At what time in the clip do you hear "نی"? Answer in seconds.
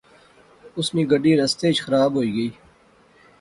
0.95-1.03